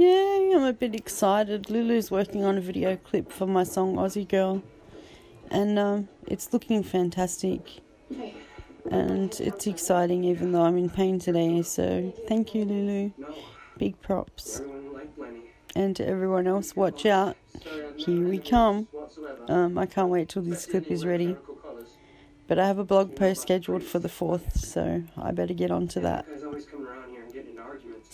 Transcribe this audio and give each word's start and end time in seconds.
Yeah, 0.00 0.56
I'm 0.56 0.62
a 0.62 0.72
bit 0.72 0.94
excited. 0.94 1.68
Lulu's 1.68 2.10
working 2.10 2.42
on 2.42 2.56
a 2.56 2.60
video 2.62 2.96
clip 2.96 3.30
for 3.30 3.46
my 3.46 3.64
song 3.64 3.96
Aussie 3.96 4.26
Girl, 4.26 4.62
and 5.50 5.78
um, 5.78 6.08
it's 6.26 6.54
looking 6.54 6.82
fantastic. 6.82 7.60
And 8.90 9.38
it's 9.38 9.66
exciting, 9.66 10.24
even 10.24 10.52
though 10.52 10.62
I'm 10.62 10.78
in 10.78 10.88
pain 10.88 11.18
today. 11.18 11.60
So 11.60 12.14
thank 12.26 12.54
you, 12.54 12.64
Lulu. 12.64 13.10
Big 13.76 14.00
props. 14.00 14.62
And 15.76 15.94
to 15.96 16.08
everyone 16.08 16.46
else, 16.46 16.74
watch 16.74 17.04
out. 17.04 17.36
Here 17.96 18.26
we 18.26 18.38
come. 18.38 18.88
Um, 19.48 19.76
I 19.76 19.84
can't 19.84 20.08
wait 20.08 20.30
till 20.30 20.40
this 20.40 20.64
clip 20.64 20.90
is 20.90 21.04
ready. 21.04 21.36
But 22.48 22.58
I 22.58 22.66
have 22.66 22.78
a 22.78 22.84
blog 22.84 23.16
post 23.16 23.42
scheduled 23.42 23.82
for 23.82 23.98
the 23.98 24.08
4th, 24.08 24.56
so 24.56 25.02
I 25.18 25.32
better 25.32 25.52
get 25.52 25.70
on 25.70 25.88
to 25.88 26.00
that. 26.00 26.24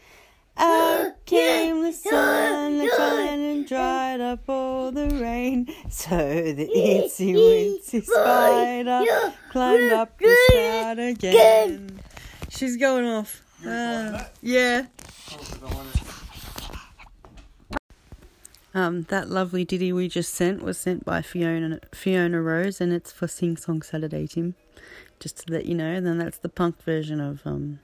Out 0.59 1.25
came 1.27 1.83
the 1.83 1.93
sun 1.93 2.79
that 2.79 2.91
shined 2.97 3.43
and 3.43 3.69
dried 3.69 4.21
up 4.21 4.49
all 4.49 4.91
the 4.91 5.09
rain. 5.11 5.69
So 5.91 6.17
the 6.17 6.69
itsy 6.75 7.35
wincy 7.35 8.03
spider 8.05 9.05
climbed 9.51 9.93
up 9.93 10.19
the 10.19 10.37
spout 10.51 10.99
again. 10.99 12.01
She's 12.49 12.77
going 12.77 13.07
off. 13.07 13.43
Uh, 13.67 14.25
yeah. 14.41 14.87
Um, 18.75 19.03
that 19.05 19.31
lovely 19.31 19.65
ditty 19.65 19.93
we 19.93 20.09
just 20.09 20.35
sent 20.35 20.63
was 20.63 20.79
sent 20.79 21.05
by 21.05 21.23
Fiona 21.23 21.81
Fiona 21.93 22.43
Rose, 22.43 22.81
and 22.81 22.93
it's 22.93 23.11
for 23.11 23.27
Sing 23.27 23.57
Song 23.57 23.81
Saturday, 23.83 24.27
Tim. 24.27 24.55
Just 25.19 25.47
to 25.47 25.53
let 25.53 25.65
you 25.65 25.75
know. 25.75 25.93
And 25.93 26.07
then 26.07 26.19
that's 26.19 26.39
the 26.39 26.51
punk 26.51 26.83
version 26.83 27.21
of 27.21 27.41
um, 27.47 27.81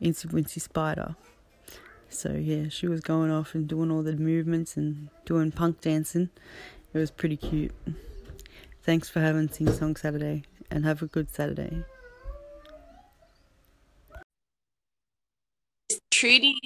Incy 0.00 0.26
Wincy 0.26 0.60
Spider. 0.60 1.16
So 2.08 2.32
yeah, 2.32 2.68
she 2.68 2.88
was 2.88 3.00
going 3.00 3.30
off 3.30 3.54
and 3.54 3.68
doing 3.68 3.90
all 3.90 4.02
the 4.02 4.16
movements 4.16 4.76
and 4.76 5.08
doing 5.24 5.52
punk 5.52 5.80
dancing. 5.80 6.30
It 6.94 6.98
was 6.98 7.10
pretty 7.10 7.36
cute. 7.36 7.74
Thanks 8.82 9.08
for 9.08 9.20
having 9.20 9.48
Sing 9.48 9.72
Song 9.72 9.96
Saturday, 9.96 10.44
and 10.70 10.84
have 10.84 11.02
a 11.02 11.06
good 11.06 11.30
Saturday. 11.30 11.84
Trudy. 16.12 16.56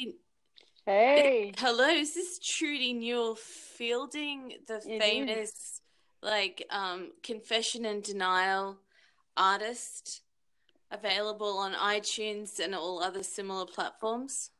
Hey. 0.86 1.52
Hello, 1.58 1.88
is 1.88 2.14
this 2.14 2.38
Trudy 2.38 2.92
Newell 2.92 3.34
Fielding, 3.34 4.54
the 4.68 4.76
It 4.86 5.00
famous 5.00 5.80
like 6.22 6.66
um 6.70 7.12
confession 7.22 7.84
and 7.86 8.02
denial 8.02 8.78
artist 9.36 10.22
available 10.90 11.58
on 11.58 11.72
iTunes 11.72 12.60
and 12.60 12.74
all 12.74 13.02
other 13.02 13.22
similar 13.22 13.66
platforms? 13.66 14.50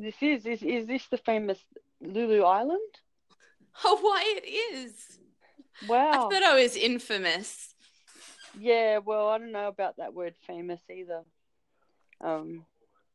This 0.00 0.14
is 0.22 0.46
is 0.46 0.62
is 0.62 0.86
this 0.86 1.06
the 1.08 1.18
famous 1.18 1.58
Lulu 2.00 2.42
Island? 2.42 2.80
Oh, 3.84 3.98
why 4.00 4.24
it 4.36 4.48
is. 4.74 4.92
Wow. 5.88 6.10
I 6.10 6.16
thought 6.16 6.42
I 6.42 6.60
was 6.60 6.74
infamous. 6.76 7.72
Yeah, 8.58 8.98
well, 8.98 9.28
I 9.28 9.38
don't 9.38 9.52
know 9.52 9.68
about 9.68 9.98
that 9.98 10.12
word 10.12 10.34
famous 10.46 10.80
either. 10.90 11.22
Um 12.20 12.64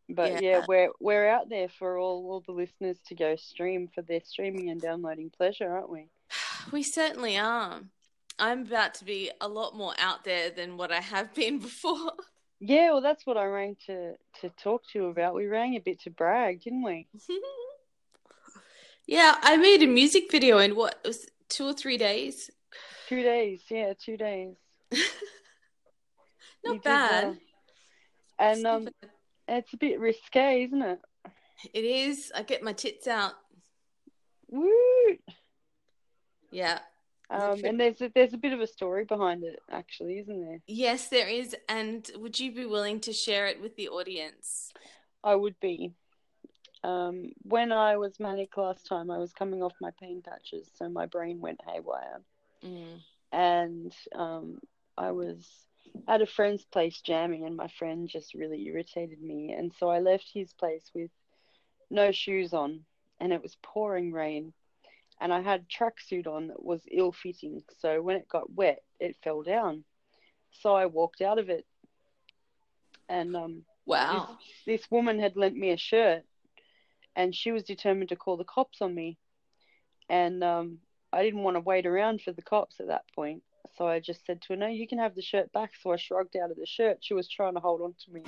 but 0.07 0.31
yeah, 0.33 0.39
Yeah. 0.59 0.65
we're 0.67 0.91
we're 1.01 1.27
out 1.27 1.49
there 1.49 1.67
for 1.67 1.97
all, 1.97 2.25
all 2.31 2.39
the 2.45 2.53
listeners 2.53 2.97
to 3.07 3.15
go 3.15 3.35
stream 3.35 3.89
for 3.93 4.01
their 4.01 4.21
streaming 4.23 4.69
and 4.69 4.79
downloading 4.81 5.29
pleasure, 5.29 5.69
aren't 5.71 5.89
we? 5.89 6.07
We 6.71 6.81
certainly 6.83 7.37
are. 7.37 7.81
I'm 8.39 8.61
about 8.63 8.93
to 8.95 9.05
be 9.05 9.29
a 9.41 9.47
lot 9.47 9.75
more 9.75 9.93
out 9.99 10.23
there 10.23 10.49
than 10.51 10.77
what 10.77 10.91
I 10.91 11.01
have 11.01 11.33
been 11.33 11.59
before. 11.69 12.13
Yeah, 12.59 12.91
well 12.91 13.01
that's 13.01 13.25
what 13.25 13.37
I 13.37 13.45
rang 13.45 13.75
to 13.87 14.15
to 14.41 14.49
talk 14.61 14.83
to 14.91 14.99
you 14.99 15.05
about. 15.07 15.35
We 15.35 15.45
rang 15.47 15.75
a 15.75 15.79
bit 15.79 16.01
to 16.01 16.09
brag, 16.09 16.61
didn't 16.63 16.83
we? 16.83 17.07
yeah, 19.07 19.35
I 19.41 19.57
made 19.57 19.83
a 19.83 19.87
music 19.87 20.31
video 20.31 20.57
in 20.59 20.75
what 20.75 20.99
it 21.03 21.07
was 21.07 21.27
two 21.49 21.65
or 21.67 21.73
three 21.73 21.97
days. 21.97 22.49
Two 23.07 23.21
days, 23.21 23.61
yeah, 23.69 23.93
two 23.93 24.17
days. 24.17 24.55
Not 26.63 26.75
You 26.75 26.79
bad. 26.81 27.23
well. 27.25 27.37
And 28.39 28.65
um 28.67 28.85
bad. 28.85 28.93
it's 29.47 29.73
a 29.73 29.77
bit 29.77 29.99
risque, 29.99 30.63
isn't 30.63 30.81
it? 30.81 30.99
It 31.73 31.85
is. 31.85 32.31
I 32.35 32.43
get 32.43 32.63
my 32.63 32.73
tits 32.73 33.07
out. 33.07 33.33
Woo! 34.49 35.17
Yeah. 36.51 36.79
Um, 37.29 37.59
and 37.63 37.79
there's 37.79 38.01
a, 38.01 38.11
there's 38.13 38.33
a 38.33 38.37
bit 38.37 38.53
of 38.53 38.61
a 38.61 38.67
story 38.67 39.03
behind 39.05 39.43
it, 39.43 39.59
actually, 39.71 40.19
isn't 40.19 40.41
there? 40.41 40.61
Yes, 40.67 41.07
there 41.09 41.27
is. 41.27 41.55
And 41.67 42.09
would 42.17 42.39
you 42.39 42.51
be 42.53 42.65
willing 42.65 42.99
to 43.01 43.13
share 43.13 43.47
it 43.47 43.61
with 43.61 43.75
the 43.75 43.89
audience? 43.89 44.71
I 45.23 45.35
would 45.35 45.59
be. 45.59 45.91
Um, 46.83 47.31
when 47.41 47.71
I 47.71 47.97
was 47.97 48.19
manic 48.19 48.55
last 48.57 48.85
time, 48.85 49.09
I 49.09 49.17
was 49.17 49.33
coming 49.33 49.63
off 49.63 49.73
my 49.81 49.89
pain 49.99 50.21
patches, 50.23 50.69
so 50.75 50.87
my 50.87 51.07
brain 51.07 51.39
went 51.41 51.61
haywire, 51.67 52.21
Mm. 52.63 52.99
and 53.31 53.95
um, 54.13 54.59
I 54.97 55.11
was 55.11 55.47
at 56.07 56.21
a 56.21 56.27
friend's 56.27 56.63
place 56.65 57.01
jamming, 57.01 57.43
and 57.45 57.55
my 57.55 57.67
friend 57.69 58.07
just 58.07 58.35
really 58.35 58.63
irritated 58.67 59.19
me, 59.21 59.51
and 59.51 59.73
so 59.79 59.89
I 59.89 59.99
left 59.99 60.29
his 60.31 60.53
place 60.53 60.91
with 60.93 61.09
no 61.89 62.11
shoes 62.11 62.53
on, 62.53 62.81
and 63.19 63.33
it 63.33 63.41
was 63.41 63.57
pouring 63.63 64.11
rain, 64.11 64.53
and 65.19 65.33
I 65.33 65.41
had 65.41 65.67
tracksuit 65.69 66.27
on 66.27 66.47
that 66.47 66.63
was 66.63 66.81
ill-fitting, 66.91 67.63
so 67.79 68.01
when 68.01 68.17
it 68.17 68.27
got 68.29 68.51
wet, 68.51 68.83
it 68.99 69.15
fell 69.23 69.41
down, 69.43 69.83
so 70.51 70.73
I 70.75 70.85
walked 70.85 71.21
out 71.21 71.39
of 71.39 71.49
it, 71.49 71.65
and 73.09 73.35
um, 73.35 73.65
Wow. 73.85 74.37
this 74.65 74.89
woman 74.91 75.19
had 75.19 75.35
lent 75.35 75.55
me 75.55 75.71
a 75.71 75.77
shirt 75.77 76.23
and 77.15 77.33
she 77.35 77.51
was 77.51 77.63
determined 77.63 78.09
to 78.09 78.15
call 78.15 78.37
the 78.37 78.43
cops 78.43 78.81
on 78.81 78.93
me. 78.93 79.17
And 80.09 80.43
um, 80.43 80.79
i 81.13 81.23
didn't 81.23 81.43
want 81.43 81.55
to 81.55 81.61
wait 81.61 81.85
around 81.85 82.21
for 82.21 82.31
the 82.31 82.41
cops 82.41 82.79
at 82.79 82.87
that 82.87 83.03
point. 83.15 83.43
So 83.77 83.87
i 83.87 83.99
just 83.99 84.25
said 84.25 84.41
to 84.41 84.53
her 84.53 84.57
no 84.57 84.67
you 84.67 84.87
can 84.87 84.99
have 84.99 85.15
the 85.15 85.21
shirt 85.21 85.51
back. 85.51 85.71
So 85.81 85.91
i 85.91 85.97
shrugged 85.97 86.35
out 86.35 86.51
of 86.51 86.57
the 86.57 86.65
shirt. 86.65 86.97
She 87.01 87.13
was 87.13 87.29
trying 87.29 87.55
to 87.55 87.59
hold 87.59 87.81
on 87.81 87.95
to 88.05 88.11
me. 88.11 88.23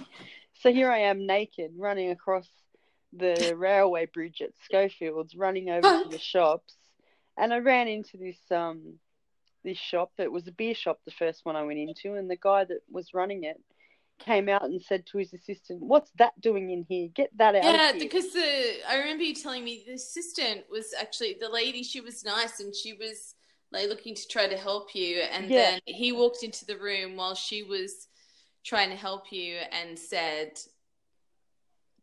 So 0.53 0.71
here 0.71 0.91
i 0.91 0.99
am 0.99 1.25
naked 1.25 1.71
running 1.77 2.11
across 2.11 2.47
the 3.13 3.53
railway 3.56 4.06
bridge 4.06 4.41
at 4.41 4.51
schofields 4.66 5.35
running 5.35 5.69
over 5.69 5.91
to 6.03 6.09
the 6.09 6.18
shops 6.19 6.75
and 7.38 7.53
i 7.53 7.57
ran 7.57 7.88
into 7.88 8.18
this 8.18 8.40
um 8.51 8.95
this 9.63 9.78
shop 9.78 10.12
it 10.18 10.31
was 10.31 10.47
a 10.47 10.51
beer 10.51 10.75
shop 10.75 11.00
the 11.06 11.12
first 11.12 11.45
one 11.45 11.56
i 11.56 11.63
went 11.63 11.79
into 11.79 12.16
and 12.16 12.29
the 12.29 12.38
guy 12.38 12.63
that 12.63 12.79
was 12.91 13.13
running 13.13 13.44
it 13.44 13.59
came 14.19 14.50
out 14.50 14.63
and 14.63 14.81
said 14.81 15.06
to 15.06 15.18
his 15.18 15.34
assistant, 15.34 15.81
"What's 15.81 16.12
that 16.18 16.40
doing 16.41 16.72
in 16.72 16.85
here? 16.88 17.07
Get 17.09 17.35
that 17.38 17.56
out 17.56 17.75
Yeah, 17.75 17.88
of 17.88 17.91
here!" 17.94 18.09
because 18.09 18.34
the 18.34 18.79
I 18.88 18.97
remember 18.97 19.24
you 19.24 19.34
telling 19.34 19.63
me 19.63 19.84
the 19.85 19.94
assistant 19.94 20.66
was 20.69 20.94
actually 21.00 21.38
the 21.39 21.50
lady. 21.50 21.84
She 21.84 22.01
was 22.01 22.24
nice 22.24 22.59
and 22.59 22.75
she 22.75 22.94
was 22.94 23.35
like 23.72 23.89
looking 23.89 24.16
to 24.16 24.28
try 24.28 24.47
to 24.47 24.57
help 24.57 24.95
you, 24.95 25.19
and 25.19 25.50
Yeah. 25.50 25.57
then 25.57 25.79
he 25.85 26.12
walked 26.12 26.44
into 26.44 26.66
the 26.66 26.78
room 26.78 27.16
while 27.16 27.35
she 27.35 27.63
was 27.63 28.07
trying 28.63 28.89
to 28.89 28.95
help 28.95 29.31
you 29.31 29.57
and 29.72 29.97
said, 29.97 30.59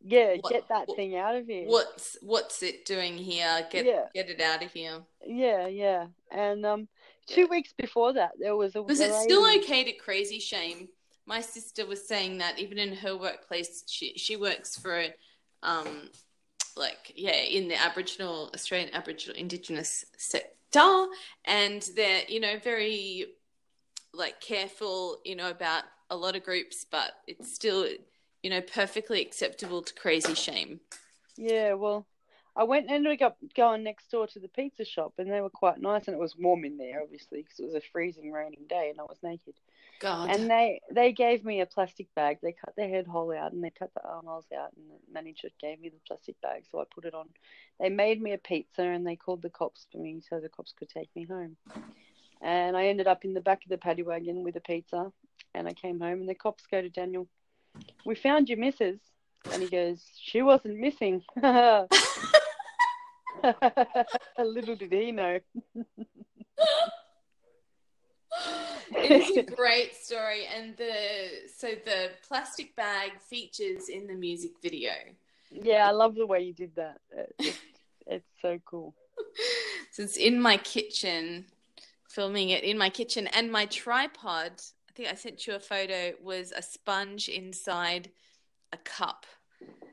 yeah, 0.07 0.35
what- 0.39 0.53
get 0.53 0.67
that 0.69 0.87
what- 0.87 0.95
thing 0.95 1.15
out 1.15 1.35
of 1.35 1.47
here. 1.47 1.67
"What's 1.67 2.17
what's 2.21 2.61
it 2.61 2.85
doing 2.85 3.17
here? 3.17 3.67
Get 3.71 3.85
Yeah. 3.85 4.07
get 4.13 4.29
it 4.29 4.39
out 4.39 4.63
of 4.63 4.71
here." 4.71 5.03
Yeah, 5.25 5.67
yeah. 5.67 6.07
And 6.31 6.65
um, 6.65 6.87
two 7.25 7.47
weeks 7.47 7.73
before 7.73 8.13
that, 8.13 8.33
there 8.39 8.55
was 8.55 8.75
a. 8.75 8.83
Was 8.83 8.99
it 8.99 9.13
still 9.23 9.45
okay 9.57 9.83
to 9.83 9.93
crazy 9.93 10.39
shame? 10.39 10.89
My 11.25 11.41
sister 11.41 11.87
was 11.87 12.07
saying 12.07 12.37
that 12.37 12.59
even 12.59 12.77
in 12.77 12.95
her 12.97 13.17
workplace, 13.17 13.83
she 13.87 14.13
she 14.15 14.35
works 14.35 14.77
for, 14.77 15.05
um, 15.63 16.11
like 16.77 17.11
yeah, 17.15 17.37
in 17.37 17.67
the 17.67 17.75
Aboriginal 17.75 18.51
Australian 18.53 18.93
Aboriginal 18.93 19.35
Indigenous 19.35 20.05
sector, 20.17 21.07
and 21.45 21.81
they're 21.95 22.23
you 22.27 22.39
know 22.39 22.59
very 22.59 23.25
like 24.13 24.39
careful 24.39 25.19
you 25.25 25.35
know 25.35 25.49
about 25.49 25.83
a 26.11 26.15
lot 26.15 26.35
of 26.35 26.43
groups, 26.43 26.85
but 26.91 27.13
it's 27.25 27.51
still 27.51 27.87
you 28.45 28.51
know 28.51 28.61
perfectly 28.61 29.23
acceptable 29.23 29.81
to 29.81 29.91
crazy 29.95 30.35
shame. 30.35 30.79
Yeah, 31.35 31.73
well, 31.73 32.05
I 32.55 32.63
went 32.63 32.85
and 32.85 32.93
ended 32.93 33.23
up 33.23 33.37
going 33.55 33.83
next 33.83 34.11
door 34.11 34.27
to 34.27 34.39
the 34.39 34.47
pizza 34.47 34.85
shop, 34.85 35.13
and 35.17 35.31
they 35.31 35.41
were 35.41 35.49
quite 35.49 35.81
nice, 35.81 36.07
and 36.07 36.13
it 36.13 36.19
was 36.19 36.35
warm 36.37 36.63
in 36.63 36.77
there, 36.77 37.01
obviously, 37.01 37.41
because 37.41 37.57
it 37.57 37.65
was 37.65 37.73
a 37.73 37.81
freezing, 37.91 38.31
raining 38.31 38.67
day, 38.69 38.91
and 38.91 38.99
I 38.99 39.03
was 39.03 39.17
naked. 39.23 39.55
God. 39.99 40.29
And 40.29 40.47
they 40.47 40.79
they 40.91 41.11
gave 41.11 41.43
me 41.43 41.61
a 41.61 41.65
plastic 41.65 42.13
bag. 42.13 42.37
They 42.43 42.51
cut 42.51 42.75
the 42.77 42.87
head 42.87 43.07
hole 43.07 43.33
out, 43.33 43.51
and 43.51 43.63
they 43.63 43.71
cut 43.71 43.89
the 43.95 44.07
armholes 44.07 44.45
out, 44.55 44.73
and 44.77 44.91
the 44.91 45.11
manager 45.11 45.49
gave 45.59 45.81
me 45.81 45.89
the 45.89 45.95
plastic 46.07 46.39
bag, 46.41 46.65
so 46.69 46.79
I 46.79 46.83
put 46.93 47.05
it 47.05 47.15
on. 47.15 47.29
They 47.79 47.89
made 47.89 48.21
me 48.21 48.33
a 48.33 48.37
pizza, 48.37 48.83
and 48.83 49.07
they 49.07 49.15
called 49.15 49.41
the 49.41 49.49
cops 49.49 49.87
for 49.91 49.97
me, 49.97 50.21
so 50.29 50.39
the 50.39 50.49
cops 50.49 50.71
could 50.77 50.89
take 50.89 51.09
me 51.15 51.25
home. 51.25 51.57
And 52.43 52.77
I 52.77 52.89
ended 52.89 53.07
up 53.07 53.25
in 53.25 53.33
the 53.33 53.41
back 53.41 53.63
of 53.63 53.69
the 53.69 53.79
paddy 53.79 54.03
wagon 54.03 54.43
with 54.43 54.55
a 54.55 54.61
pizza, 54.61 55.11
and 55.55 55.67
I 55.67 55.73
came 55.73 55.99
home, 55.99 56.19
and 56.19 56.29
the 56.29 56.35
cops 56.35 56.67
go 56.69 56.79
to 56.79 56.89
Daniel, 56.89 57.27
"We 58.05 58.15
found 58.15 58.49
your 58.49 58.57
missus," 58.57 58.99
and 59.51 59.61
he 59.61 59.69
goes, 59.69 60.05
"She 60.21 60.41
wasn't 60.41 60.79
missing." 60.79 61.23
Little 64.39 64.75
did 64.75 64.91
he 64.91 65.11
know. 65.11 65.39
it's 68.91 69.37
a 69.37 69.43
great 69.43 69.95
story, 69.95 70.45
and 70.45 70.75
the 70.77 71.49
so 71.55 71.69
the 71.85 72.11
plastic 72.27 72.75
bag 72.75 73.11
features 73.19 73.89
in 73.89 74.07
the 74.07 74.15
music 74.15 74.51
video. 74.61 74.91
Yeah, 75.51 75.87
I 75.87 75.91
love 75.91 76.15
the 76.15 76.25
way 76.25 76.41
you 76.41 76.53
did 76.53 76.75
that. 76.75 76.97
It's, 77.39 77.59
it's 78.07 78.25
so 78.41 78.59
cool. 78.65 78.95
So 79.91 80.03
it's 80.03 80.17
in 80.17 80.41
my 80.41 80.57
kitchen, 80.57 81.45
filming 82.09 82.49
it 82.49 82.65
in 82.65 82.77
my 82.77 82.89
kitchen, 82.89 83.27
and 83.27 83.49
my 83.49 83.65
tripod. 83.67 84.51
I 84.95 84.97
think 84.97 85.09
I 85.11 85.15
sent 85.15 85.45
you 85.45 85.55
a 85.55 85.59
photo. 85.59 86.13
Was 86.23 86.53
a 86.55 86.61
sponge 86.61 87.27
inside 87.27 88.11
a 88.71 88.77
cup 88.77 89.25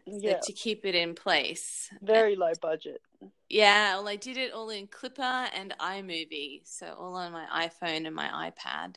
Yeah, 0.07 0.39
to 0.39 0.53
keep 0.53 0.85
it 0.87 0.95
in 0.95 1.17
place. 1.17 1.91
very 2.03 2.37
low 2.37 2.53
budget. 2.61 3.01
Yeah, 3.49 3.97
well, 3.97 4.07
I 4.07 4.15
did 4.15 4.37
it 4.37 4.53
all 4.53 4.71
in 4.71 4.87
Clipper 4.87 5.49
and 5.55 5.75
iMovie, 5.81 6.61
so 6.65 6.95
all 6.97 7.17
on 7.17 7.33
my 7.33 7.47
iPhone 7.67 8.07
and 8.07 8.15
my 8.15 8.51
iPad. 8.51 8.95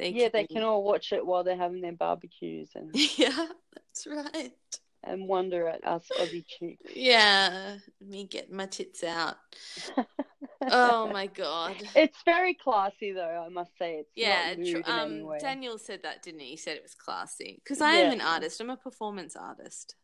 They 0.01 0.11
Yeah, 0.11 0.31
they 0.33 0.47
can 0.47 0.63
all 0.63 0.83
watch 0.83 1.13
it 1.13 1.25
while 1.25 1.45
they're 1.45 1.57
having 1.57 1.83
their 1.83 1.93
barbecues 1.93 2.71
and, 2.75 2.91
Yeah, 3.19 3.47
that's 3.75 4.07
right. 4.07 4.53
and 5.05 5.29
wonder 5.29 5.69
at 5.69 5.87
us 5.87 6.09
Aussie 6.19 6.45
chicks. 6.47 6.83
Yeah, 6.95 7.77
me 8.01 8.25
get 8.25 8.51
my 8.51 8.67
tits 8.67 9.05
out. 9.05 9.37
Oh 10.63 11.09
my 11.09 11.27
god. 11.27 11.75
It's 11.97 12.19
very 12.25 12.53
classy, 12.53 13.13
though. 13.13 13.45
I 13.47 13.49
must 13.49 13.71
say, 13.79 13.95
it's 14.01 14.11
Yeah, 14.15 14.55
tr- 14.55 14.89
um. 14.89 15.27
Daniel 15.41 15.79
said 15.79 16.03
that, 16.03 16.23
didn't 16.23 16.41
he? 16.41 16.49
He 16.51 16.57
said 16.59 16.77
it 16.77 16.83
was 16.83 16.95
classy 16.95 17.61
because 17.65 17.81
I 17.81 17.93
am 17.95 18.13
an 18.13 18.21
artist. 18.21 18.61
I'm 18.61 18.69
a 18.69 18.77
performance 18.77 19.35
artist. 19.37 19.95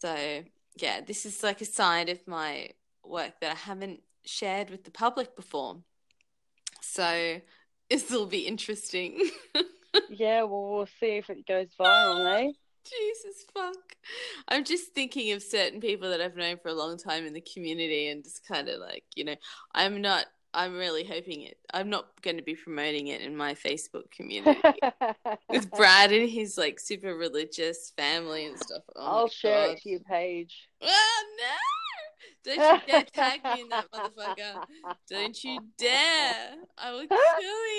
So 0.00 0.42
yeah, 0.76 1.00
this 1.02 1.26
is 1.26 1.42
like 1.42 1.60
a 1.60 1.66
side 1.66 2.08
of 2.08 2.26
my 2.26 2.70
work 3.04 3.34
that 3.40 3.52
I 3.52 3.54
haven't 3.56 4.00
shared 4.24 4.70
with 4.70 4.84
the 4.84 4.90
public 4.90 5.36
before. 5.36 5.76
So 6.80 7.40
this 7.94 8.10
will 8.10 8.26
be 8.26 8.40
interesting. 8.40 9.30
Yeah, 10.10 10.42
well, 10.42 10.70
we'll 10.70 10.88
see 10.98 11.18
if 11.18 11.30
it 11.30 11.46
goes 11.46 11.68
viral, 11.78 12.26
eh? 12.26 12.50
Jesus 12.84 13.44
fuck. 13.54 13.94
I'm 14.48 14.64
just 14.64 14.92
thinking 14.92 15.30
of 15.30 15.40
certain 15.40 15.80
people 15.80 16.10
that 16.10 16.20
I've 16.20 16.34
known 16.34 16.56
for 16.60 16.68
a 16.68 16.74
long 16.74 16.98
time 16.98 17.24
in 17.26 17.32
the 17.32 17.40
community 17.40 18.08
and 18.08 18.24
just 18.24 18.44
kind 18.44 18.68
of 18.68 18.80
like, 18.80 19.04
you 19.14 19.24
know, 19.24 19.36
I'm 19.72 20.02
not 20.02 20.26
I'm 20.52 20.76
really 20.76 21.04
hoping 21.04 21.42
it 21.42 21.58
I'm 21.72 21.90
not 21.90 22.06
going 22.22 22.36
to 22.36 22.42
be 22.42 22.56
promoting 22.56 23.06
it 23.06 23.20
in 23.20 23.36
my 23.36 23.54
Facebook 23.54 24.10
community 24.10 24.60
with 25.48 25.70
Brad 25.70 26.10
and 26.10 26.28
his 26.28 26.58
like 26.58 26.80
super 26.80 27.14
religious 27.14 27.92
family 27.96 28.46
and 28.46 28.58
stuff. 28.58 28.82
Oh 28.96 29.02
I'll 29.04 29.28
share 29.28 29.68
God. 29.68 29.76
it 29.76 29.82
to 29.82 29.90
your 29.90 30.00
page. 30.00 30.68
Oh 30.82 31.24
no! 31.38 31.83
Don't 32.44 32.58
you 32.58 32.92
dare 32.92 33.04
tag 33.04 33.42
me 33.42 33.62
in 33.62 33.68
that 33.70 33.90
motherfucker. 33.90 34.64
Don't 35.08 35.44
you 35.44 35.58
dare. 35.78 36.56
I 36.76 36.92
will 36.92 37.06
kill 37.06 37.18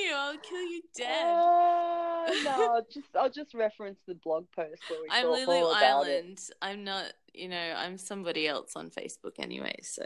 you. 0.04 0.14
I'll 0.16 0.38
kill 0.38 0.64
you 0.64 0.82
dead. 0.96 1.26
Uh, 1.26 2.26
no, 2.44 2.74
I'll 2.76 2.88
just 2.92 3.08
I'll 3.16 3.30
just 3.30 3.54
reference 3.54 4.00
the 4.08 4.16
blog 4.16 4.46
post 4.56 4.82
where 4.90 5.00
we 5.02 5.08
I'm 5.12 5.28
Lulu 5.28 5.70
about 5.70 6.08
it. 6.08 6.16
Island. 6.16 6.40
I'm 6.62 6.84
not, 6.84 7.14
you 7.34 7.48
know, 7.48 7.74
I'm 7.78 7.98
somebody 7.98 8.48
else 8.48 8.76
on 8.76 8.90
Facebook 8.90 9.34
anyway. 9.38 9.76
So, 9.84 10.04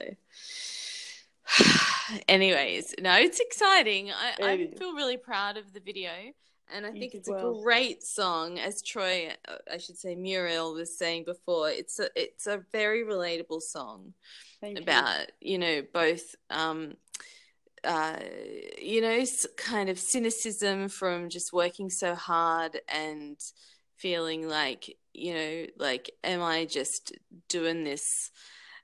anyways, 2.27 2.95
no, 2.99 3.15
it's 3.15 3.39
exciting. 3.39 4.11
I, 4.11 4.33
I 4.43 4.67
feel 4.77 4.93
really 4.93 5.17
proud 5.17 5.55
of 5.55 5.71
the 5.71 5.79
video, 5.79 6.11
and 6.73 6.85
I 6.85 6.89
You 6.89 6.99
think 6.99 7.13
it's 7.15 7.29
a 7.29 7.53
great 7.63 8.03
song. 8.03 8.59
As 8.59 8.81
Troy, 8.81 9.31
uh, 9.47 9.55
I 9.71 9.77
should 9.77 9.97
say, 9.97 10.15
Muriel 10.15 10.73
was 10.73 10.97
saying 10.97 11.23
before, 11.23 11.69
it's 11.69 11.97
a 11.99 12.09
it's 12.15 12.45
a 12.45 12.61
very 12.73 13.05
relatable 13.05 13.61
song 13.61 14.13
Thank 14.61 14.79
about 14.79 15.27
you 15.41 15.57
know 15.57 15.81
both 15.93 16.35
um 16.49 16.93
uh 17.83 18.17
you 18.81 19.01
know 19.01 19.23
kind 19.57 19.89
of 19.89 19.99
cynicism 19.99 20.89
from 20.89 21.29
just 21.29 21.53
working 21.53 21.89
so 21.89 22.15
hard 22.15 22.79
and 22.87 23.37
feeling 23.97 24.47
like 24.47 24.95
you 25.13 25.33
know 25.33 25.65
like 25.77 26.11
am 26.23 26.41
i 26.41 26.65
just 26.65 27.13
doing 27.47 27.83
this 27.83 28.31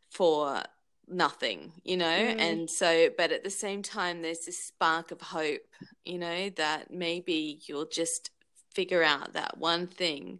for 0.10 0.62
nothing 1.08 1.72
you 1.84 1.98
know 1.98 2.06
Mm. 2.06 2.36
and 2.40 2.70
so 2.70 3.10
but 3.18 3.32
at 3.32 3.44
the 3.44 3.50
same 3.50 3.82
time 3.84 4.22
there's 4.22 4.46
this 4.46 4.58
spark 4.58 5.12
of 5.12 5.22
hope 5.22 5.62
you 6.04 6.18
know 6.18 6.50
that 6.52 6.90
maybe 6.92 7.60
you'll 7.68 7.86
just 7.86 8.32
figure 8.74 9.04
out 9.04 9.34
that 9.34 9.58
one 9.58 9.88
thing 9.88 10.40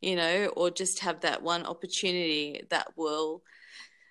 you 0.00 0.16
know 0.16 0.46
or 0.56 0.70
just 0.70 1.00
have 1.00 1.20
that 1.20 1.42
one 1.42 1.66
opportunity 1.66 2.62
that 2.70 2.88
will 2.96 3.42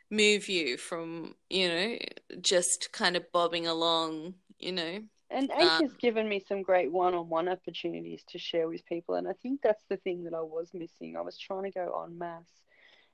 move 0.09 0.47
you 0.49 0.77
from 0.77 1.35
you 1.49 1.67
know 1.67 1.97
just 2.41 2.91
kind 2.91 3.15
of 3.15 3.31
bobbing 3.31 3.67
along 3.67 4.35
you 4.59 4.71
know 4.71 4.99
And 5.29 5.51
Ace 5.51 5.79
Um, 5.79 5.81
has 5.81 5.93
given 5.95 6.27
me 6.29 6.39
some 6.39 6.63
great 6.63 6.91
one-on-one 6.91 7.49
opportunities 7.49 8.23
to 8.29 8.39
share 8.39 8.67
with 8.69 8.85
people, 8.85 9.15
and 9.15 9.27
I 9.27 9.33
think 9.33 9.61
that's 9.61 9.83
the 9.89 9.97
thing 9.97 10.23
that 10.23 10.33
I 10.33 10.41
was 10.41 10.73
missing. 10.73 11.17
I 11.17 11.21
was 11.21 11.37
trying 11.37 11.63
to 11.63 11.71
go 11.71 11.93
on 11.93 12.17
mass 12.17 12.61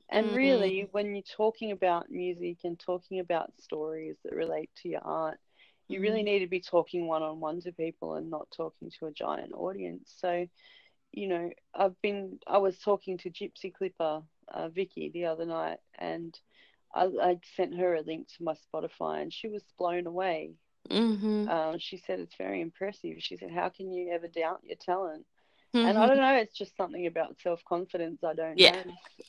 and 0.09 0.27
Mhm. 0.27 0.35
really, 0.35 0.87
when 0.91 1.15
you're 1.15 1.23
talking 1.23 1.71
about 1.71 2.11
music 2.11 2.59
and 2.63 2.79
talking 2.79 3.19
about 3.19 3.53
stories 3.59 4.17
that 4.23 4.33
relate 4.33 4.69
to 4.77 4.89
your 4.89 5.01
art, 5.03 5.39
you 5.87 6.01
really 6.01 6.21
Mhm. 6.21 6.23
need 6.23 6.39
to 6.39 6.47
be 6.47 6.61
talking 6.61 7.07
one-on-one 7.07 7.61
to 7.61 7.71
people 7.73 8.15
and 8.15 8.29
not 8.29 8.49
talking 8.51 8.91
to 8.91 9.07
a 9.07 9.11
giant 9.11 9.53
audience. 9.53 10.13
So, 10.19 10.47
you 11.11 11.27
know, 11.27 11.51
I've 11.73 11.99
been 12.01 12.39
I 12.47 12.59
was 12.59 12.79
talking 12.79 13.17
to 13.19 13.31
Gypsy 13.31 13.73
Clipper, 13.73 14.23
uh, 14.49 14.69
Vicky, 14.69 15.09
the 15.09 15.25
other 15.25 15.45
night, 15.45 15.79
and 15.97 16.37
I, 16.93 17.05
I 17.21 17.39
sent 17.55 17.75
her 17.75 17.95
a 17.95 18.01
link 18.01 18.27
to 18.37 18.43
my 18.43 18.53
Spotify, 18.53 19.21
and 19.21 19.33
she 19.33 19.47
was 19.47 19.63
blown 19.77 20.07
away. 20.07 20.53
mm-hmm. 20.89 21.49
Um, 21.49 21.79
she 21.79 21.97
said 21.97 22.19
it's 22.19 22.35
very 22.35 22.61
impressive. 22.61 23.15
She 23.19 23.37
said, 23.37 23.51
"How 23.51 23.69
can 23.69 23.91
you 23.91 24.11
ever 24.11 24.27
doubt 24.27 24.61
your 24.63 24.77
talent?" 24.77 25.25
And 25.73 25.97
I 25.97 26.05
don't 26.07 26.17
know, 26.17 26.35
it's 26.35 26.57
just 26.57 26.77
something 26.77 27.07
about 27.07 27.35
self 27.41 27.63
confidence. 27.65 28.23
I 28.23 28.33
don't 28.33 28.57
Yeah. 28.57 28.59
know. 28.61 28.83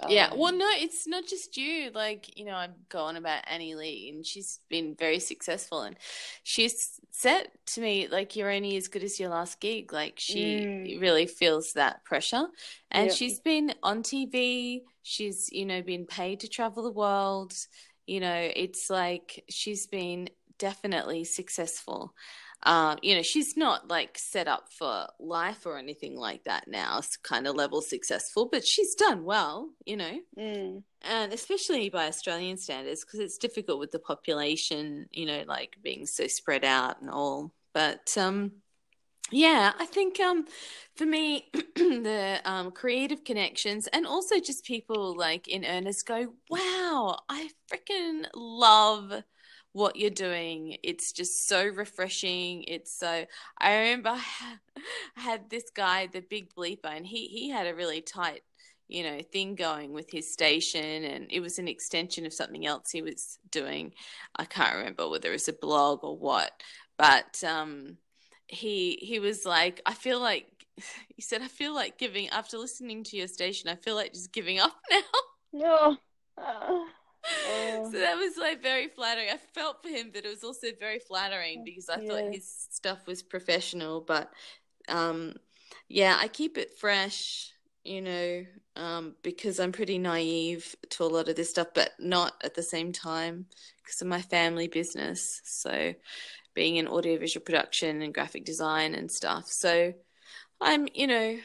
yeah 0.06 0.28
Um, 0.28 0.36
well 0.36 0.52
no 0.52 0.68
it's 0.74 1.06
not 1.06 1.26
just 1.26 1.56
you 1.56 1.90
like 1.94 2.36
you 2.36 2.44
know 2.44 2.52
i'm 2.54 2.74
going 2.90 3.16
about 3.16 3.42
annie 3.46 3.74
lee 3.74 4.10
and 4.12 4.26
she's 4.26 4.60
been 4.68 4.94
very 4.98 5.18
successful 5.18 5.80
and 5.80 5.96
she's 6.42 7.00
said 7.10 7.44
to 7.64 7.80
me 7.80 8.06
like 8.08 8.36
you're 8.36 8.50
only 8.50 8.76
as 8.76 8.88
good 8.88 9.02
as 9.02 9.18
your 9.18 9.30
last 9.30 9.60
gig 9.60 9.94
like 9.94 10.14
she 10.18 10.68
Mm. 10.82 11.00
really 11.00 11.26
feels 11.26 11.72
that 11.72 12.04
pressure 12.04 12.44
and 12.90 13.10
she's 13.10 13.40
been 13.40 13.72
on 13.82 14.02
tv 14.02 14.82
she's 15.02 15.48
you 15.52 15.64
know 15.64 15.80
been 15.80 16.04
paid 16.04 16.40
to 16.40 16.48
travel 16.48 16.82
the 16.82 16.90
world 16.92 17.54
you 18.06 18.20
know 18.20 18.50
it's 18.54 18.90
like 18.90 19.42
she's 19.48 19.86
been 19.86 20.28
definitely 20.58 21.24
successful. 21.24 22.14
Uh, 22.64 22.96
you 23.02 23.14
know, 23.14 23.22
she's 23.22 23.56
not 23.56 23.88
like 23.88 24.16
set 24.16 24.48
up 24.48 24.72
for 24.72 25.06
life 25.20 25.66
or 25.66 25.76
anything 25.76 26.16
like 26.16 26.44
that 26.44 26.66
now, 26.66 26.98
it's 26.98 27.16
kind 27.18 27.46
of 27.46 27.54
level 27.54 27.82
successful, 27.82 28.48
but 28.50 28.66
she's 28.66 28.94
done 28.94 29.24
well, 29.24 29.70
you 29.84 29.96
know, 29.96 30.18
Mm. 30.38 30.82
and 31.02 31.32
especially 31.32 31.90
by 31.90 32.06
Australian 32.06 32.56
standards 32.56 33.04
because 33.04 33.20
it's 33.20 33.36
difficult 33.36 33.78
with 33.78 33.90
the 33.90 33.98
population, 33.98 35.06
you 35.12 35.26
know, 35.26 35.44
like 35.46 35.76
being 35.82 36.06
so 36.06 36.26
spread 36.26 36.64
out 36.64 37.02
and 37.02 37.10
all. 37.10 37.52
But 37.74 38.16
um, 38.16 38.52
yeah, 39.30 39.72
I 39.78 39.86
think 39.86 40.20
um, 40.20 40.46
for 40.96 41.04
me, 41.06 41.50
the 41.76 42.40
um, 42.44 42.70
creative 42.70 43.24
connections 43.24 43.88
and 43.88 44.06
also 44.06 44.38
just 44.40 44.64
people 44.64 45.16
like 45.16 45.48
in 45.48 45.64
earnest 45.64 46.06
go, 46.06 46.34
wow, 46.48 47.18
I 47.28 47.50
freaking 47.70 48.24
love 48.34 49.22
what 49.74 49.96
you're 49.96 50.08
doing. 50.08 50.76
It's 50.84 51.12
just 51.12 51.48
so 51.48 51.66
refreshing. 51.66 52.62
It's 52.68 52.96
so. 52.96 53.26
I 53.58 53.76
remember 53.76 54.10
I 55.16 55.20
had 55.20 55.50
this 55.50 55.64
guy, 55.74 56.06
the 56.06 56.20
big 56.22 56.54
bleeper, 56.54 56.86
and 56.86 57.06
he 57.06 57.26
he 57.26 57.50
had 57.50 57.66
a 57.66 57.74
really 57.74 58.00
tight, 58.00 58.42
you 58.88 59.02
know, 59.02 59.20
thing 59.20 59.56
going 59.56 59.92
with 59.92 60.10
his 60.10 60.32
station, 60.32 61.04
and 61.04 61.26
it 61.30 61.40
was 61.40 61.58
an 61.58 61.68
extension 61.68 62.24
of 62.24 62.32
something 62.32 62.64
else 62.64 62.90
he 62.90 63.02
was 63.02 63.38
doing. 63.50 63.92
I 64.36 64.44
can't 64.44 64.76
remember 64.76 65.08
whether 65.08 65.28
it 65.28 65.32
was 65.32 65.48
a 65.48 65.52
blog 65.52 66.04
or 66.04 66.16
what, 66.16 66.52
but 66.96 67.42
um, 67.44 67.98
he 68.46 68.96
he 69.02 69.18
was 69.18 69.44
like, 69.44 69.82
I 69.84 69.92
feel 69.94 70.20
like. 70.20 70.46
He 71.14 71.22
said, 71.22 71.42
I 71.42 71.46
feel 71.46 71.72
like 71.72 71.98
giving 71.98 72.28
after 72.30 72.58
listening 72.58 73.04
to 73.04 73.16
your 73.16 73.28
station. 73.28 73.70
I 73.70 73.76
feel 73.76 73.94
like 73.94 74.12
just 74.12 74.32
giving 74.32 74.58
up 74.58 74.74
now. 74.90 75.00
No. 75.52 75.96
Uh, 76.36 76.84
Oh. 77.46 77.90
so 77.90 77.98
that 77.98 78.16
was 78.16 78.36
like 78.36 78.62
very 78.62 78.88
flattering. 78.88 79.28
I 79.32 79.36
felt 79.54 79.82
for 79.82 79.88
him, 79.88 80.10
but 80.12 80.24
it 80.24 80.28
was 80.28 80.44
also 80.44 80.68
very 80.78 80.98
flattering 80.98 81.62
because 81.64 81.88
I 81.88 81.96
Yeah. 81.96 82.00
thought 82.08 82.22
his 82.30 82.48
stuff 82.70 83.06
was 83.06 83.22
professional. 83.22 84.00
But 84.00 84.30
um, 84.88 85.34
yeah, 85.88 86.16
I 86.20 86.28
keep 86.28 86.58
it 86.58 86.78
fresh, 86.78 87.50
you 87.84 88.02
know, 88.02 88.44
um, 88.76 89.14
because 89.22 89.60
I'm 89.60 89.72
pretty 89.72 89.98
naive 89.98 90.74
to 90.90 91.04
a 91.04 91.06
lot 91.06 91.28
of 91.28 91.36
this 91.36 91.50
stuff, 91.50 91.68
but 91.74 91.92
not 91.98 92.34
at 92.44 92.54
the 92.54 92.62
same 92.62 92.92
time 92.92 93.46
because 93.82 94.00
of 94.02 94.08
my 94.08 94.22
family 94.22 94.68
business. 94.68 95.40
So 95.44 95.94
being 96.54 96.76
in 96.76 96.88
audiovisual 96.88 97.44
production 97.44 98.02
and 98.02 98.14
graphic 98.14 98.44
design 98.44 98.94
and 98.94 99.10
stuff. 99.10 99.46
So 99.48 99.92
I'm, 100.60 100.88
you 100.94 101.06
know, 101.06 101.38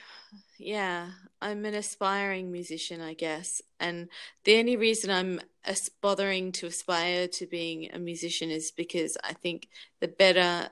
yeah, 0.57 1.11
I'm 1.41 1.65
an 1.65 1.73
aspiring 1.73 2.51
musician, 2.51 3.01
I 3.01 3.13
guess. 3.13 3.61
And 3.79 4.09
the 4.43 4.57
only 4.59 4.77
reason 4.77 5.09
I'm 5.09 5.39
as 5.63 5.89
bothering 6.01 6.51
to 6.53 6.67
aspire 6.67 7.27
to 7.27 7.47
being 7.47 7.89
a 7.91 7.99
musician 7.99 8.49
is 8.49 8.71
because 8.71 9.17
I 9.23 9.33
think 9.33 9.69
the 9.99 10.07
better 10.07 10.69